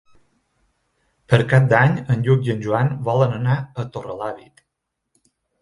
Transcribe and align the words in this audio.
Per 1.33 1.39
Cap 1.51 1.67
d'Any 1.75 1.93
en 2.15 2.25
Lluc 2.29 2.49
i 2.49 2.53
en 2.55 2.65
Joan 2.65 2.91
volen 3.11 3.39
anar 3.41 3.59
a 3.85 3.89
Torrelavit. 3.97 4.69